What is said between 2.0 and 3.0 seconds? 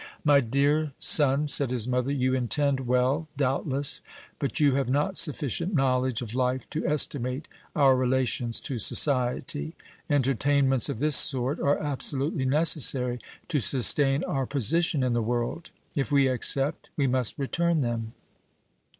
"you intend